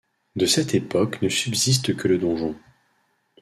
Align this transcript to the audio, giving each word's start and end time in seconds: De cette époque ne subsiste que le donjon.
De 0.35 0.47
cette 0.47 0.73
époque 0.73 1.21
ne 1.21 1.29
subsiste 1.29 1.95
que 1.95 2.07
le 2.07 2.17
donjon. 2.17 2.55